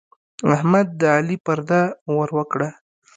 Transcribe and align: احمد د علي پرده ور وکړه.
احمد 0.55 0.87
د 1.01 1.01
علي 1.17 1.37
پرده 1.45 1.81
ور 2.15 2.29
وکړه. 2.37 2.69